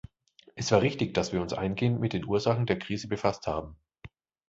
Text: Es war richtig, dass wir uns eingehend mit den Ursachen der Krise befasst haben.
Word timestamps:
Es 0.55 0.71
war 0.71 0.81
richtig, 0.81 1.13
dass 1.13 1.31
wir 1.31 1.43
uns 1.43 1.53
eingehend 1.53 1.99
mit 1.99 2.13
den 2.13 2.25
Ursachen 2.25 2.65
der 2.65 2.79
Krise 2.79 3.07
befasst 3.07 3.45
haben. 3.45 3.75